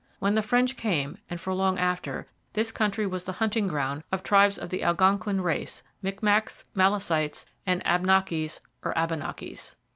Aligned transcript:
When 0.17 0.33
the 0.33 0.41
French 0.41 0.77
came, 0.77 1.19
and 1.29 1.39
for 1.39 1.53
long 1.53 1.77
after, 1.77 2.25
this 2.53 2.71
country 2.71 3.05
was 3.05 3.25
the 3.25 3.33
hunting 3.33 3.67
ground 3.67 4.01
of 4.11 4.23
tribes 4.23 4.57
of 4.57 4.69
the 4.71 4.81
Algonquin 4.83 5.41
race 5.41 5.83
Micmacs, 6.03 6.65
Malecites, 6.73 7.45
and 7.67 7.83
Abnakis 7.85 8.61
or 8.81 8.95
Abenakis. 8.97 9.75